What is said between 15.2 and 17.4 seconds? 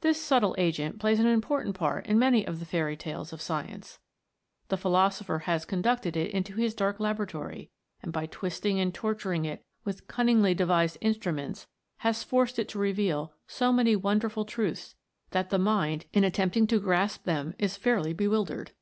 that the mind, in attempting to grasp